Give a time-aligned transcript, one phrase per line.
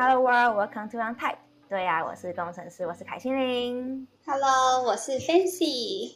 [0.00, 1.38] Hello world, welcome to Untyped。
[1.68, 4.06] 对呀、啊，我是工程师，我是凯心凌。
[4.24, 6.12] Hello，我是 Fancy。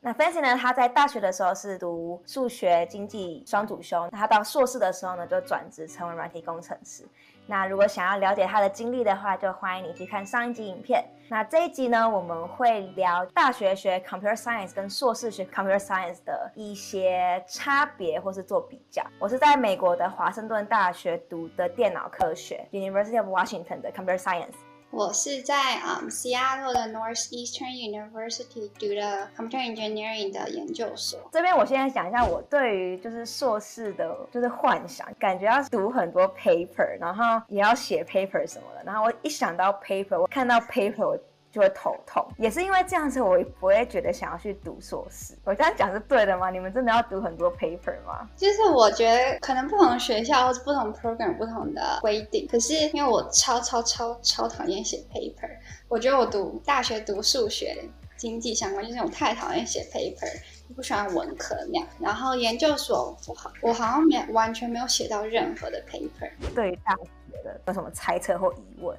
[0.00, 0.56] 那 Fancy 呢？
[0.56, 7.04] 他在大学的时候是读数学经济双主修，那他到硕士的时候呢，就转职成为软体工程师。
[7.48, 11.04] 那如果想要了解他的经历的话，就欢迎你去看上一集影片。
[11.28, 19.02] 那这一集呢，我们会聊大学学 Computer Science 跟硕士学 Computer Science 的一些差别，或是做比较。
[19.18, 24.54] 我是在美国的华盛顿大学读的电脑科学，University of Washington 的 Computer Science。
[24.96, 31.20] 我是在嗯 Seattle 的 Northeastern University 读的 Computer Engineering 的研究所。
[31.30, 38.82] 这边我现在讲一下我对于就是硕士的，就是幻想，感觉要读很多 paper，然后也要写 paper 什么的。
[38.86, 41.18] 然后我一想到 paper，我看到 paper，我。
[41.52, 45.34] 就会头痛，也是因为这样子，我不会觉得想要去读硕士。
[45.44, 46.50] 我这样讲是对的吗？
[46.50, 48.28] 你们真的要读很多 paper 吗？
[48.36, 55.48] 就是我觉得可能不同学校或者不同 program 不同的规定，可是因为我超超超超讨厌写 paper，
[55.88, 57.74] 我觉得我读大学读数学、
[58.16, 60.30] 经济相关，就是我太讨厌写 paper，
[60.74, 61.88] 不喜欢文科那样。
[61.98, 66.30] 然后研究所不好，我好像没完全没有写到任何的 paper。
[66.54, 68.94] 对于大学的有什么猜测或疑问？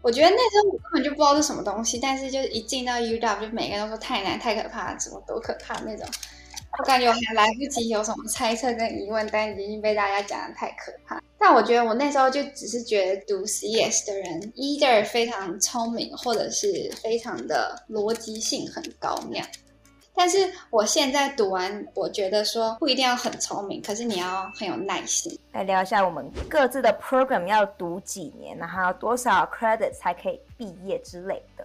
[0.00, 6.06] 我觉得那时候我根本就不知道是什么东西，但是就是一进到 UW，就每个人都说太难、太可怕，怎么多可怕那种。
[6.78, 11.20] 我感觉我还来不及有什么猜测跟疑问，但已经被大家讲的太可怕。
[11.38, 19.46] 但我觉得我那时候就只是觉得读 CS 的人，either 非常聪明，或者是非常的逻辑性很高那样。
[20.18, 25.38] 但是我现在读完，我觉得说不一定要很聪明，可是你要很有耐心。
[25.52, 31.64] 来聊一下我们各自的 program 要读几年，然后多少 credit 才可以毕业之类的。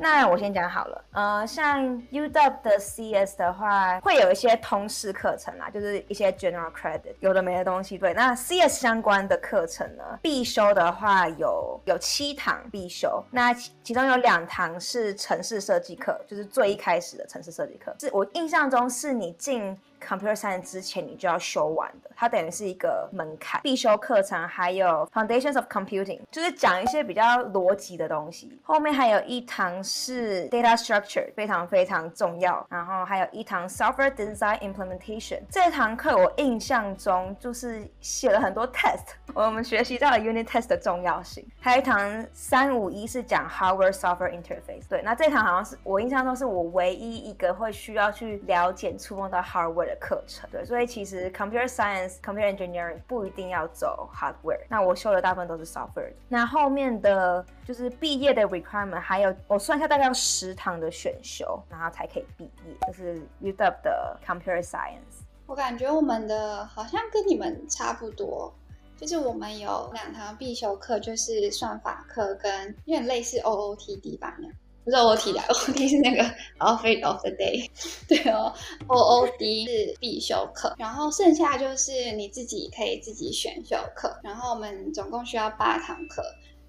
[0.00, 7.98] 那我先讲好了，呃，像 UW 的 CS 的话，会有一些通识课程啦，就是一些 general credit，有的没的东西。
[7.98, 19.78] 对，那 CS 相关的课程呢，必修的话有有七堂必修，那其其中有两堂是城市设计课，就是最一开始的城市设计课，是我印象中是你进。
[20.00, 28.58] Computer Science 之前你就要修完的，它等于是一个门槛必修课程，还有 Foundations of Computing，就是讲一些比较逻辑的东西。
[28.64, 32.66] 后面还有一堂是 Data Structure，非常非常重要。
[32.70, 41.46] 然后还有一堂 Software Design Implementation，这堂课我印象中就是写了很多 test，我们学习到了 Unit Test 的重要性。
[41.60, 49.89] 还有一堂三五一是讲 Hardware Software Interface，对，那这堂好像是我印象中是我唯一一个会需要去了解触碰到 Hardware。
[49.90, 54.60] 的课程，对，所以其实 computer science、computer engineering 不一定要走 hardware。
[54.68, 56.12] 那我修的大部分都是 software。
[56.28, 62.74] 那后面的就是毕业的 requirement，还有我算一下大概要十堂的选修，然后才可以毕业。
[62.86, 65.24] 就是 UW 的 computer science。
[65.46, 68.54] 我感觉我们的好像跟你们差不多，
[68.96, 74.54] 就是我们有两堂必修课，就是算法课跟有点类似 OOTD 吧那样。
[74.90, 76.22] 不是 OOT 的，OOT 是那个
[76.58, 77.70] Outfit of the Day，
[78.08, 78.52] 对哦
[78.88, 86.24] ，OOD 是必修课，然后剩下就是你自己可以自己选修课，然后我们总共需要八堂课，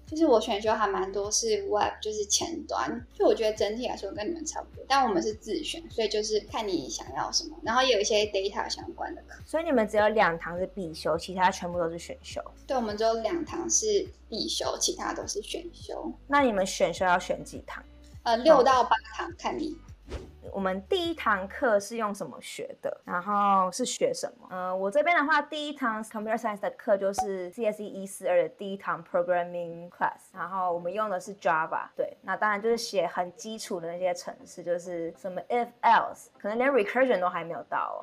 [0.06, 12.40] 就是我选修还蛮多，是 Web 就是前端，就我觉得整体来说跟你们差不多，但我们是自选，所以就是看你想要什么，然后也有一些 data 相关的课，所以你们只有两堂是必修，其他全部都是选修。
[12.66, 16.12] 对，我们只有两堂是必修，其他都是选修。
[16.28, 17.82] 那你们选修要选几堂？
[18.24, 19.76] 呃，六到八堂，哦，看你。
[20.52, 23.00] 我们第一堂课是用什么学的？
[23.04, 24.46] 然后是学什么？
[24.50, 31.88] 呃，我这边的话，第一堂 Computer Science 的课就是 CSE 一四二的第一堂 Programming Class，然后我们用的是 Java。
[31.96, 38.02] 对，那当然就是写很基础的那些程式，就是什么 If Else，可能连 Recursion 都还没有到哦。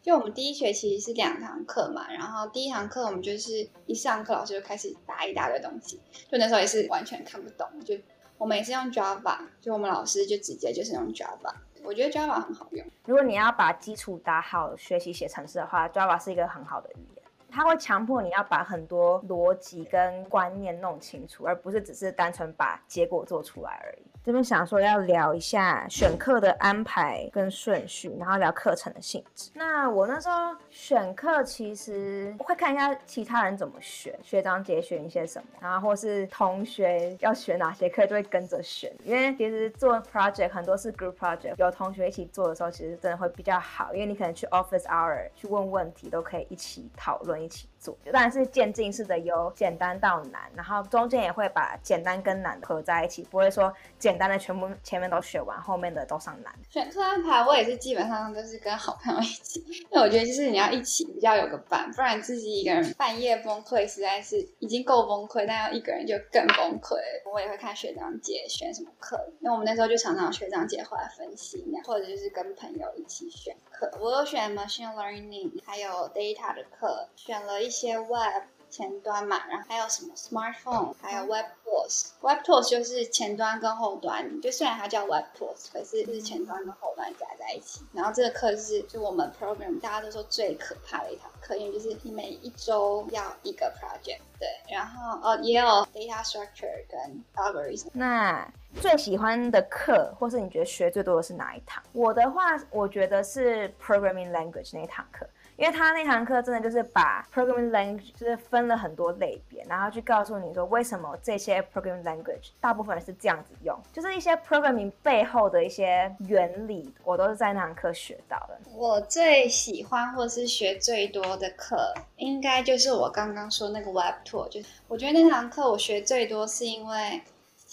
[0.00, 6.00] 就我们第一学期是两堂课嘛，然后第一堂课我们就是一上课老师就开始答一大堆东西，
[6.30, 7.94] 就那时候也是完全看不懂，就。
[8.42, 11.54] 我们也是用 Java，就我们老师就直接就是用 Java，
[11.84, 12.84] 我觉得 Java 很好用。
[13.06, 17.24] 如果你要把基础打好，学习写程式的话，Java 是一个很好的语言。
[17.48, 24.02] 它会强迫你要把很多逻辑跟观念弄清楚，而不是只是单纯把结果做出来而已。
[24.24, 29.50] 这边想说要聊一下选课的安排跟顺序，然后聊课程的性质。
[29.54, 38.92] 那我那时候选课，其实会看一下其他人怎么选，学长姐选一些什么，然后或是同学要选哪些课，就会跟着选。
[39.04, 47.68] 因为其实做 project 很多是 group project，有同学一起做的时候，其实真的会比较好，因为你可能去 office hour 去问问题，都可以一起讨论一起。
[47.82, 56.54] 做，当然是渐进式的，由简单到难，然后中间也会把简单跟难合在一起，不会说简单的全部前面都学完，后面的都上难。
[56.70, 66.96] 选课安排我也是基本上都是跟好朋友一起，因为我觉得就是你要一起比较有个伴，不然自己一个人半夜崩溃实在是已经够崩溃，但要一个人就更崩溃。
[67.32, 73.90] 我也会看学长姐选什么课，因为我们那时候就常常学长姐后来分析，或者就是跟朋友一起选课。
[74.00, 78.44] 我有选 machine learning，还有 data 的课，选了一些 web。
[78.72, 82.06] 前端嘛，然后还有什么 smartphone，还有 web tools。
[82.22, 87.82] web tools 就是前端跟后端，就虽然它叫 web tools，可是就是前端跟后端加在一起。
[87.92, 97.88] 然后这个课是就我们 program 大家都说最可怕的一堂课，因为就是你每一周要一个 project，对，然后哦也有 data structure 跟 algorithm。
[97.92, 101.82] 那最喜欢的课，或是你觉得学最多的是哪一堂？
[101.92, 105.28] 我的话，我觉得是 programming language 那一堂课。
[105.62, 118.58] 因为他那堂课真的就是把 programming language 就是分了很多类别，然后去告诉你说为什么这些 programming language 大部分是这样子用，就是一些 programming 背后的一些原理，我都是在那堂课学到的。
[118.74, 127.22] 我最喜欢或是学最多的课，应该就是我刚刚说那个 web tour，就是我觉得那堂课我学最多是因为。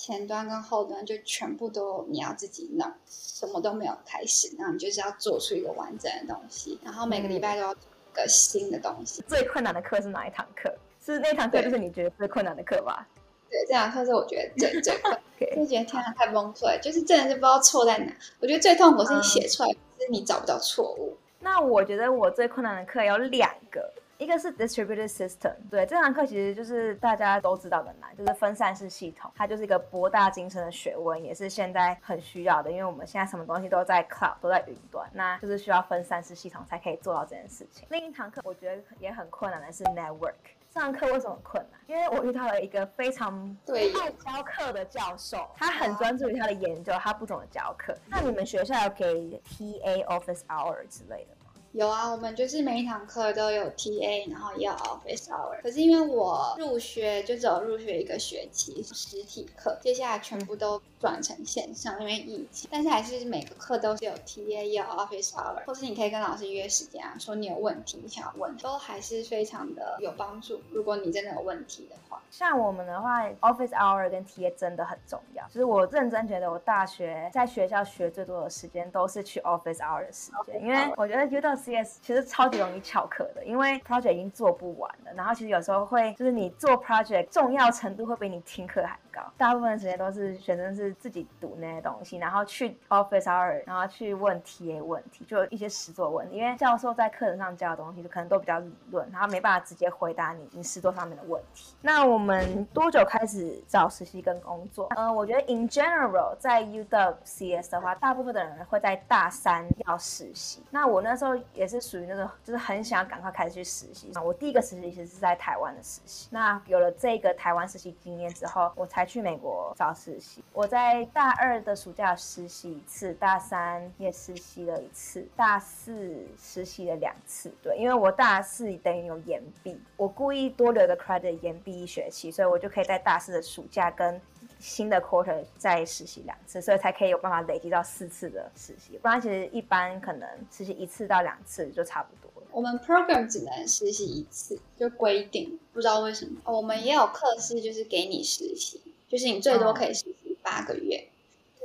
[0.01, 9.21] 前端跟后端就全部都你要自己弄，什么都没有开始，然后你就是要做出一个完整的东西，然后每个礼拜都要做一个新的东西。
[9.27, 10.73] 最困难的课是哪一堂课？
[11.05, 13.05] 是那堂课就是你觉得最困难的课吧？
[13.49, 18.15] 对，这堂课是我觉得最最困 难，就.觉得天啊太崩溃，就是真的是不知道错在哪。
[18.39, 21.17] 我觉得最痛苦是你写出来，嗯、是你找不到错误。
[21.41, 23.91] 那我觉得我最困难的课有两个。
[24.19, 37.87] 一个是 distributed system，对，这堂课其实就是大家都知道的难，就是分散式系统，它就是一个博大精深的学问，也是现在很需要的，因为我们现在什么东西都在 cloud，都在云端，那就是需要分散式系统才可以做到这件事情。
[37.91, 40.33] 另一堂课我觉得也很困难的是 network，
[40.69, 41.79] 这堂课为什么困难？
[41.87, 47.95] 因为我遇到了一个非常爱教课的教授，他很专注于他的研究，他不怎么教课。
[48.05, 51.37] 那你们学校有给 TA office hour 之类的？
[51.73, 55.61] 有啊，我们就是每一堂课都有 TA，然后也有 office hour。
[55.61, 62.67] 可是因为我入学就只有入学一个学期实体课，接下来全部都转成线上，因为疫情。
[62.71, 70.61] 但是还是每个课都是有 TA，也有 office hour，或是你可以跟老师约时间啊，说你有问题，你想要问，都还是非常的有帮助。
[70.71, 75.45] 如果你真的有问题的话，像我们的话，office hour 跟 TA 真的很重要。
[75.47, 81.55] 就是我认真觉得，我大学在学校学最多的时间都是去 office hour 的时间，因为我觉得 U 到。
[81.59, 85.11] CS 其实超级容易翘课的，因为 project 已经做不完了。
[85.13, 89.21] 然后其实有时候会，就是你做 project 重要程度会比你听课还高。
[89.37, 96.37] 大部分时间都是学生是自己读那些东西，然后去 office hour，然后去问 TA 问题，就一些实作问题。
[96.37, 101.73] 因为教授在课程上教的东西就可能都比较理论，然后没办法直接回答你你实作上面的问题。
[101.81, 104.87] 那我们多久开始找实习跟工作？
[104.95, 110.63] 嗯、呃，我觉得 in general 在 UW CS 的话，大部分的人会在大三要实习。
[110.69, 111.39] 那我那时候。
[111.53, 114.11] 也是属于那种，就是很想赶快开始去实习。
[114.23, 116.27] 我第一个实习其实是在台湾的实习。
[116.31, 120.43] 那有了这个台湾实习经验之后，我才去美国找实习。
[120.53, 127.51] 我在大二的暑假实习一次，大三也实习了一次，大四实习了两次。
[127.63, 134.21] 对，因为我大四等于有延毕，我故意多留个 credit 延毕一学期，所以我就可以在大四的暑假跟
[134.59, 138.97] 新的 quarter 再实习两次，所以才可以有办法累积到四次的实习。
[139.01, 142.47] 不然其实一般可能实习一次到两次就差不多了。
[142.51, 146.41] 我们 program 只能实习一次，就规定，不知道为什么。
[146.45, 150.97] 我们也有课是就是给你实习，就是你最多可以实习八个月。
[150.97, 151.15] 嗯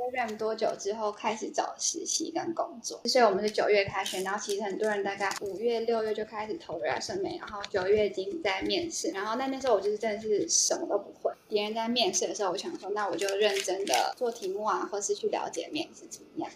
[0.04, 3.00] program 多久之后开始找实习跟工作？
[3.06, 9.12] 所以我们是九月开学，然后其实很多人大概五月、六月就开始投 resume，然后九月已经在面试。
[9.12, 11.32] 然后那那时候我就是真的是什么都不会。
[11.48, 16.50] 别人在面试的时候，我想说，那我就认真的做题目啊，或是去了解面试怎么样。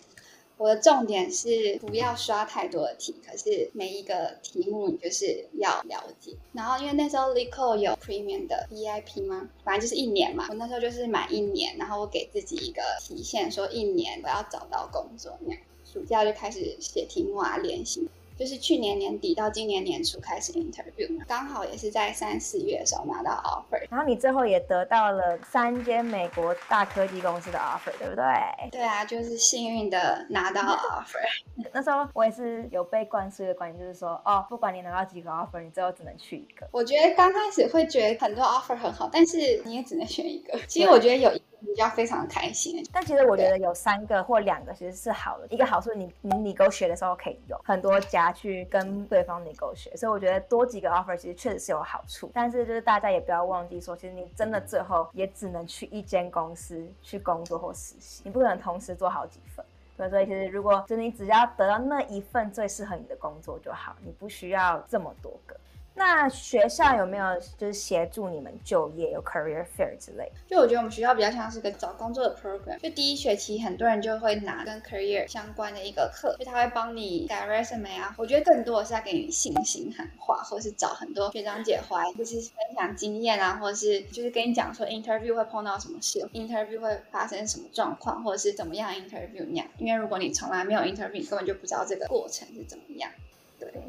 [0.58, 6.32] 我的重点是不要刷太多的题，可是每一个题目你就是要了解。
[6.52, 9.48] 然后因为那时候 Lico 有 Premium 的 VIP 吗？
[9.62, 10.46] 反正就是一年嘛。
[10.48, 15.60] 我那时候就是满一年，然后我给自己一个期限，说一年我要找到工作那样。
[15.84, 18.08] 暑假就开始写题目啊，练习。
[18.38, 28.24] 就是去年年底到今年年初开始 interview，刚好也是在三四月的时候拿到 offer，然后你最后也得到了三间美国大科技公司的 offer，对不对？
[28.70, 31.18] 对啊，就是幸运的拿到 offer。
[31.74, 36.68] 那时候我也是有被灌输的观念，就是说，哦，不管你拿到几个 offer，你最后只能去一个。
[36.70, 40.56] 我觉得刚开始会觉得很多 offer 很好，但是你也只能选一个。
[40.68, 41.66] 其实我觉得有一个。
[41.66, 42.84] 比较非常的开心。
[42.92, 52.30] 但其实我觉得有三个或两个其实是好的，一个好处你你 negotiate 的时候可以用很多家去跟对方 negotiate，所以我觉得多几个 offer 其实确实是有好处。
[52.34, 59.64] 但是就是大家也不要忘记说，其实你真的最后也只能去一间公司去工作或实习，你不可能同时做好几份。
[60.10, 65.56] 所以其实如果就你只要得到那一份最适合你的工作就好，你不需要这么多个。
[65.98, 67.24] 那学校有没有
[67.58, 70.30] 就是协助你们就业，有 career fair 之类？
[70.46, 72.78] 就我觉得我们学校比较像是个找工作的 program。
[72.78, 78.14] 就第一学期很多人就会拿跟 career 相关的一个课，就他会帮你改 resume 啊。
[78.16, 89.66] 我觉得更多的是在给你信心喊话，或是找很多学长姐回来，就是分享经验啊，或者是就是跟你讲说 interview 会碰到什么事，interview 会发生什么状况，或者是怎么样 interview 那样。
[89.78, 93.10] 因为如果你从来没有 interview，根本就不知道这个过程是怎么样。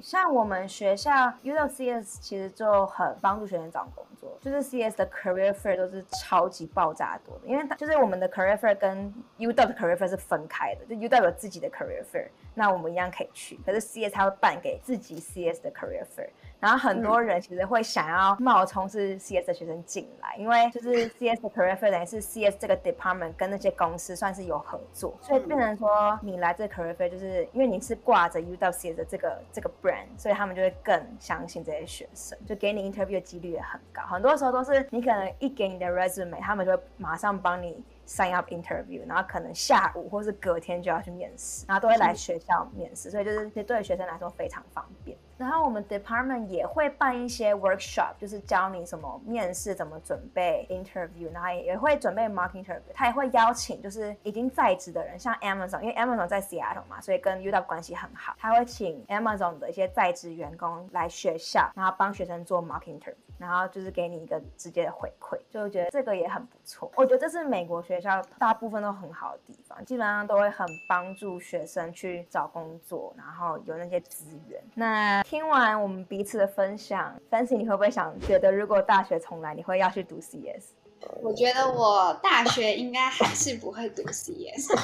[0.02, 9.96] 像我们学校，U 到 CS 其实就很帮助学生找工作，就是 CS 的 career fair 都是超级爆炸多的，因为就是我们的 career fair 跟 U 到的 career
[9.96, 16.30] fair 是分开的，就 UW 有自己的 career fair，那我们一样可以去，可是 CS 它会办给自己 CS 的 career fair。
[16.60, 28.56] 然后很多人其实会想要冒充是 CS 的学生进来，因为就是 CS 的 career fair 等于是 CS 这个 department 跟那些公司算是有合作，所以变成说你来这个 career fair 就是因为你是挂着 U
[28.58, 34.02] 到 CS 的这个这个 brand，所以他们就会更相信这些学生，就给你 interview 的几率也很高。
[34.04, 45.18] 很多时候都是你可能一给你的 resume，他们就会马上帮你 sign up interview，然后可能下午或是隔天就要去面试，然后都会来学校面试，所以就是对学生来说非常方便。
[45.40, 52.82] 然后我们 department 也会办一些 workshop，就是教你什么面试怎么准备 interview，然后也会准备 mock interview。
[52.94, 58.36] 他也会邀请就是已经在职的人，像 Amazon，因为 Amazon 在 Seattle 嘛，所以跟 UW 关系很好。
[58.38, 66.92] 他会请 Amazon 的一些在职员工来学校，然后帮学生做 mock interview，然后就是给你一个直接的回馈，就觉得这个也很不错。
[66.96, 74.62] 我觉得这是美国学校大部分都很好的地方，基本上都会很帮助学生去找工作，然后有那些资源。
[74.76, 80.74] 那听完我们彼此的分享，Fancy，你会不会想觉得，如果大学重来，你会要去读 CS？
[81.22, 84.76] 我觉得我大学应该还是不会读 CS，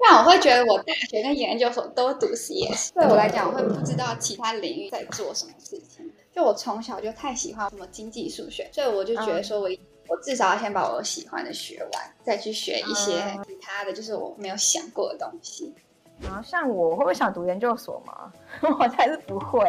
[0.00, 2.92] 但我会觉得我大学跟研究所都读 CS。
[2.92, 6.11] 对我来讲，我会不知道其他领域在做什么事情。
[6.32, 9.68] 就我从小就太喜欢什么经济数学，所以我就觉得说我
[10.08, 15.74] 我至少要先把我喜欢的学完，再去学一些其他的就是我没有想过的东西。
[16.20, 18.32] 然后像我，会不会想读研究所吗？
[18.78, 19.60] 我才是不会。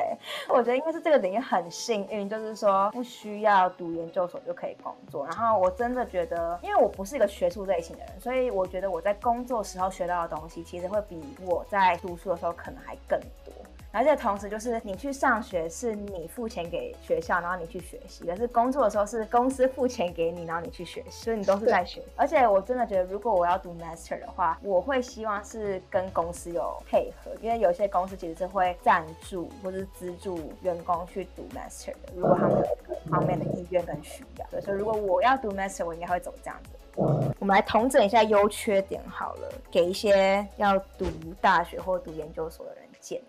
[0.49, 5.25] 我觉得应该是这个领域很幸运，就是说不需要读研究所就可以工作。
[5.25, 13.53] 然后我真的觉得，因为我不是一个学术类型的人，所以我觉得我在工作时候学到的东西，其实会比我在读书的时候可能还更多。
[13.95, 22.01] 而且同时，就是你去上学是你付钱给学校，然后你去学习；可是工作的时候是公司付钱给你，然后你去学习，所以你都是在学。
[22.15, 32.13] 而且我真的觉得，如果我要读 master 的话，我会希望是跟公司有配合，因为有些公司其实是会赞助或者是资助员工去读 master 的。
[32.15, 36.69] 如果他们有这个方面的意愿跟需要，对，所以如果我要读 master，我应该会走这样子。
[37.39, 41.05] 我们来统整一下优缺点好了，给一些要读
[41.39, 43.23] 大学或读研究所的人建议。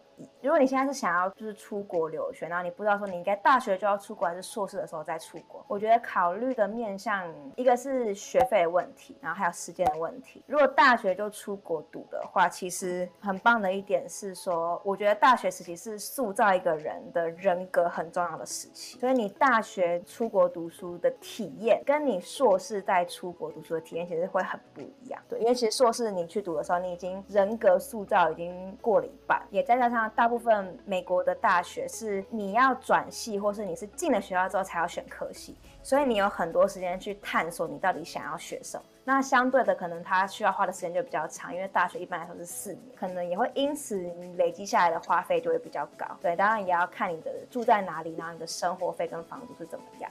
[0.45, 7.25] 如果你现在是想要就是出国留学，然后你不知道说你应该大学就要出国还是硕士的时候再出国，我觉得考虑的面向
[7.57, 10.45] 一个是学费的问题，然后还有时间的问题。
[10.47, 25.19] 如果大学就出国读的话，其实很棒的一点是说，我觉得大学时期是塑造一个人的人格很重要的时期，所以你大学出国读书的体验，跟你硕士在出国读书的体验其实会很不一样。
[25.27, 38.83] 对，因为其实硕士你去读的时候，你已经人格塑造已经过了一半，也再加上大部部分美国的大学是你要转系，或是你是进了学校之后才要选科系，所以你有很多时间去探索你到底想要学什么。
[39.05, 46.05] 那相对的，可能他需要花的时间就比较长，因为大学一般来说是四年，可能也会因此你累积下来的花费就会比较高。
[46.21, 50.11] 对，当然也要看你的住在哪里，然后你的生活费跟房租是怎么样。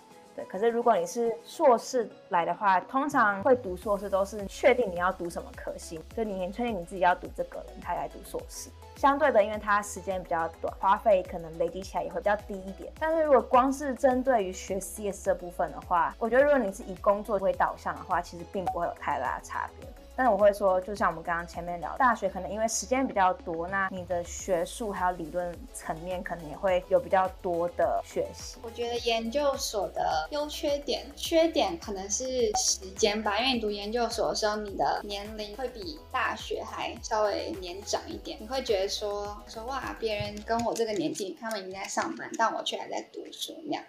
[0.49, 8.69] 可是如果你是硕士来的话，通常会读硕士都是确定你要读什么科系，就你连确定你自己要读这个人，才来读硕士。
[8.95, 12.91] 相对的，因为它时间比较短，花费可能累积起来也会比较低一点。
[12.99, 19.87] 但是如果光是针对于学 CS 这部分的话，我觉得如果你是以工作为导向的话，其实并不会有太大的差别。
[20.15, 28.57] 但是我会说，就像我们刚刚前面聊，大学可能因为时间比较多，那你的学术还有理论层面可能也会有比较多的学习。
[28.61, 43.83] 我觉得研究所的优缺点，缺点可能是时间吧，因为你读研究所的时候，你的年龄会比大学还稍微年长一点，你会觉得说说哇，别人跟我这个年纪，他们已经在上班，但我却还在读书那样。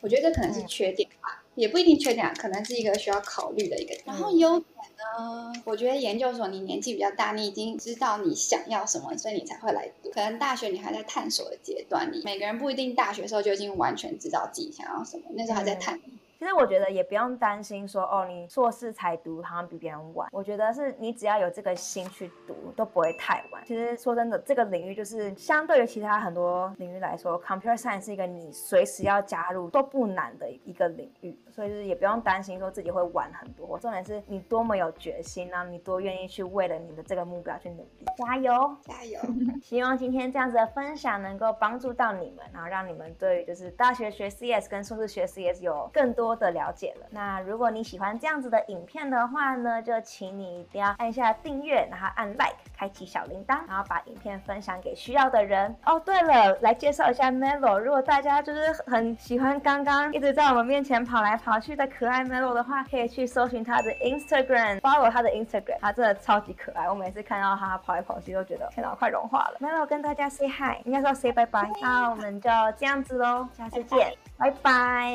[0.00, 1.44] 我觉得这可能是缺点吧。
[1.60, 3.94] 也不一定缺点啊，可能是一个需要考虑的一个。
[4.04, 10.10] 然后优点呢，我觉得研究所你年纪比较大，你已经知道你想要什么，所以你才会来读。
[10.10, 15.96] 可能大学你还在探索的阶段，你每个人不一定大学时候就已经完全知道自己想要什么，那时候还在探。
[15.96, 20.26] 嗯其实我觉得也不用担心说哦，你硕士才读好像比别人晚。
[20.32, 23.62] 我觉得是你只要有这个心去读，都不会太晚。
[23.66, 33.78] 其实说真的，这个领域就是相对于其他很多领域来说，Computer Science 是一个你随时要加入都不难的一个领域，所以就是也不用担心说自己会晚很多。
[33.78, 39.20] 重点是你多么有决心啊，你多愿意去为了你的这个目标去努力，加油，加油！
[39.62, 47.06] 希望今天这样子的分享能够帮助到你们，然后让你们对于就是大学学 CS 跟硕士学 CS 有更多多的了解了。
[47.10, 55.74] 那如果你喜欢这样子的影片的话呢，就请你一定要按一下订阅，然后按 like，开启小铃铛，然后把影片分享给需要的人。
[55.84, 57.76] 哦，对了，来介绍一下 Melo。
[57.78, 66.88] 如果大家就是很喜欢刚刚一直在我们面前跑来跑去的可爱 Melo 的话，可以去搜寻他的 Instagram，follow 他的 Instagram，他真的超级可爱。
[66.88, 69.58] 我每次看到他跑来跑去，都觉得天哪，快融化了。
[69.60, 71.68] Melo 跟大家 say hi，应该说 say bye bye。
[71.80, 74.29] 那我们就这样子喽，下次见。
[74.40, 75.12] 拜拜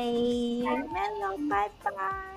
[0.62, 2.35] ，Hello，拜拜。